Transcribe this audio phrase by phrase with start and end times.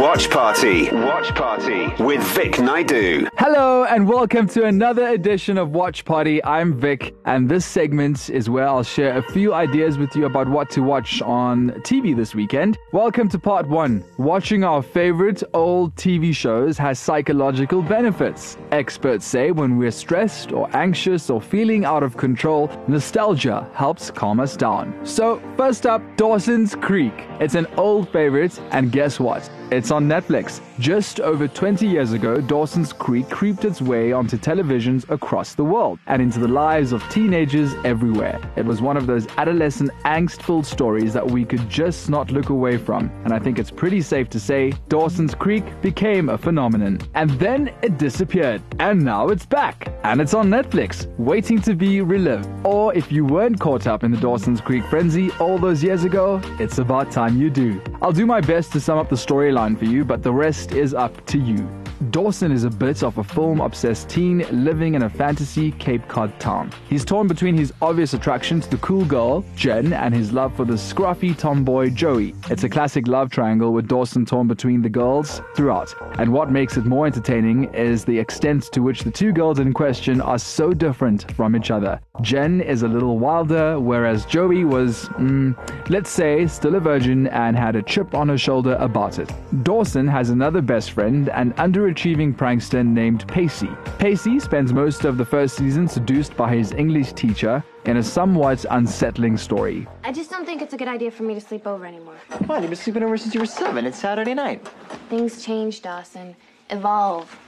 [0.00, 0.90] Watch Party.
[0.90, 3.28] Watch Party with Vic Naidoo.
[3.36, 6.42] Hello and welcome to another edition of Watch Party.
[6.44, 10.48] I'm Vic, and this segment is where I'll share a few ideas with you about
[10.48, 12.78] what to watch on TV this weekend.
[12.92, 14.02] Welcome to part one.
[14.16, 18.56] Watching our favorite old TV shows has psychological benefits.
[18.70, 24.40] Experts say when we're stressed or anxious or feeling out of control, nostalgia helps calm
[24.40, 24.98] us down.
[25.04, 27.12] So, first up, Dawson's Creek.
[27.40, 29.50] It's an old favorite, and guess what?
[29.72, 30.60] It's on Netflix.
[30.78, 35.98] Just over 20 years ago, Dawson's Creek creeped its way onto televisions across the world
[36.06, 38.40] and into the lives of teenagers everywhere.
[38.56, 42.50] It was one of those adolescent angst filled stories that we could just not look
[42.50, 43.10] away from.
[43.24, 47.00] And I think it's pretty safe to say Dawson's Creek became a phenomenon.
[47.14, 48.62] And then it disappeared.
[48.78, 49.92] And now it's back.
[50.04, 52.48] And it's on Netflix, waiting to be relived.
[52.64, 56.40] Or if you weren't caught up in the Dawson's Creek frenzy all those years ago,
[56.58, 57.80] it's about time you do.
[58.02, 60.92] I'll do my best to sum up the storyline for you, but the rest is
[60.92, 61.81] up to you.
[62.10, 66.38] Dawson is a bit of a film obsessed teen living in a fantasy Cape Cod
[66.40, 66.72] town.
[66.88, 70.64] He's torn between his obvious attraction to the cool girl, Jen, and his love for
[70.64, 72.34] the scruffy tomboy, Joey.
[72.50, 75.94] It's a classic love triangle with Dawson torn between the girls throughout.
[76.18, 79.72] And what makes it more entertaining is the extent to which the two girls in
[79.72, 82.00] question are so different from each other.
[82.20, 85.56] Jen is a little wilder, whereas Joey was, mm,
[85.88, 89.30] let's say, still a virgin and had a chip on her shoulder about it.
[89.62, 91.54] Dawson has another best friend, an
[91.92, 93.68] underachieving prankster named Pacey.
[93.98, 98.64] Pacey spends most of the first season seduced by his English teacher in a somewhat
[98.70, 99.86] unsettling story.
[100.04, 102.16] I just don't think it's a good idea for me to sleep over anymore.
[102.46, 102.60] Why?
[102.60, 103.84] You've been sleeping over since you were seven.
[103.84, 104.66] It's Saturday night.
[105.10, 106.34] Things change, Dawson.
[106.70, 107.38] Evolve.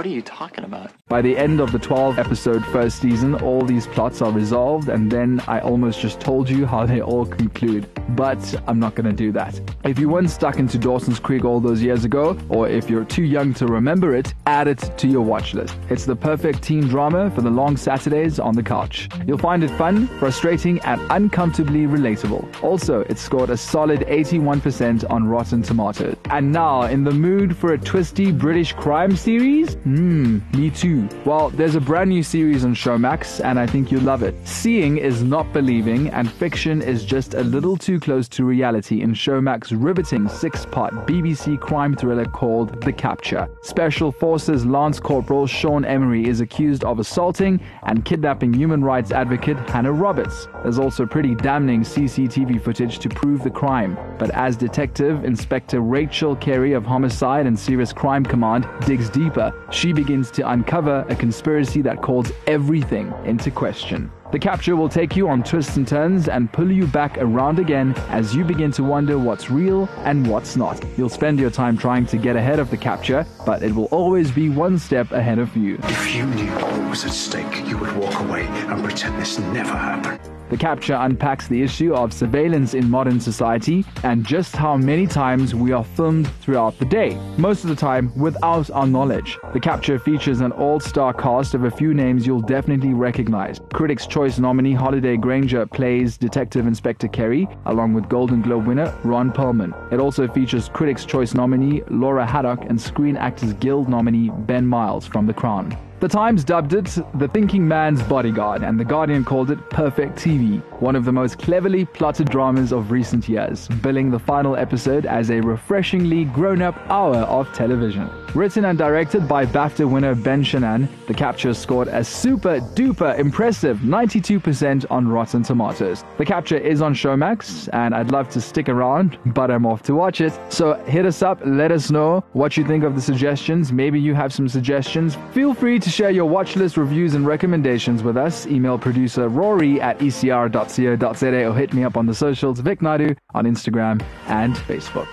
[0.00, 0.92] What are you talking about?
[1.08, 5.12] By the end of the 12 episode first season, all these plots are resolved, and
[5.12, 7.86] then I almost just told you how they all conclude.
[8.16, 9.60] But I'm not to do that.
[9.84, 13.24] If you weren't stuck into Dawson's Creek all those years ago, or if you're too
[13.24, 15.76] young to remember it, add it to your watch list.
[15.90, 19.06] It's the perfect teen drama for the long Saturdays on the couch.
[19.26, 22.62] You'll find it fun, frustrating, and uncomfortably relatable.
[22.62, 26.16] Also, it scored a solid 81% on Rotten Tomatoes.
[26.30, 29.76] And now, in the mood for a twisty British crime series?
[29.90, 31.08] Hmm, me too.
[31.24, 34.36] Well, there's a brand new series on Showmax, and I think you'll love it.
[34.46, 39.14] Seeing is not believing, and fiction is just a little too close to reality in
[39.14, 43.48] Showmax's riveting six part BBC crime thriller called The Capture.
[43.62, 49.56] Special Forces Lance Corporal Sean Emery is accused of assaulting and kidnapping human rights advocate
[49.70, 50.46] Hannah Roberts.
[50.62, 53.98] There's also pretty damning CCTV footage to prove the crime.
[54.20, 59.92] But as Detective Inspector Rachel Carey of Homicide and Serious Crime Command digs deeper, she
[59.92, 64.10] begins to uncover a conspiracy that calls everything into question.
[64.32, 67.94] The capture will take you on twists and turns and pull you back around again
[68.10, 70.84] as you begin to wonder what's real and what's not.
[70.96, 74.30] You'll spend your time trying to get ahead of the capture, but it will always
[74.30, 75.80] be one step ahead of you.
[75.82, 79.76] If you knew what was at stake, you would walk away and pretend this never
[79.76, 80.39] happened.
[80.50, 85.54] The capture unpacks the issue of surveillance in modern society and just how many times
[85.54, 89.38] we are filmed throughout the day, most of the time without our knowledge.
[89.52, 93.60] The capture features an all star cast of a few names you'll definitely recognize.
[93.72, 99.30] Critics' Choice nominee Holliday Grainger plays Detective Inspector Carey, along with Golden Globe winner Ron
[99.30, 99.92] Perlman.
[99.92, 105.06] It also features Critics' Choice nominee Laura Haddock and Screen Actors Guild nominee Ben Miles
[105.06, 105.76] from The Crown.
[106.00, 110.62] The Times dubbed it The Thinking Man's Bodyguard, and The Guardian called it Perfect TV,
[110.80, 115.30] one of the most cleverly plotted dramas of recent years, billing the final episode as
[115.30, 118.08] a refreshingly grown up hour of television.
[118.34, 123.78] Written and directed by BAFTA winner Ben Chanan, The Capture scored a super duper impressive
[123.78, 126.04] 92% on Rotten Tomatoes.
[126.16, 129.94] The Capture is on Showmax, and I'd love to stick around, but I'm off to
[129.94, 130.32] watch it.
[130.48, 133.70] So hit us up, let us know what you think of the suggestions.
[133.70, 135.18] Maybe you have some suggestions.
[135.32, 138.46] Feel free share your watch list reviews and recommendations with us.
[138.46, 143.44] Email producer Rory at ecr.co.za or hit me up on the socials, Vic Naidoo on
[143.44, 145.08] Instagram and Facebook.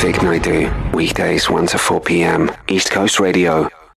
[0.00, 2.50] Vic Naidoo, weekdays 1 to 4 p.m.
[2.68, 3.68] East Coast Radio.